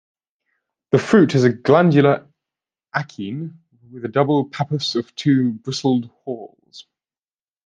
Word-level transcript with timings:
The 0.89 0.97
fruit 0.97 1.35
is 1.35 1.43
a 1.43 1.53
glandular 1.53 2.27
achene 2.91 3.57
with 3.91 4.03
a 4.03 4.07
double 4.07 4.49
pappus 4.49 4.95
of 4.95 5.13
two 5.13 5.51
bristled 5.53 6.09
whorls. 6.25 6.85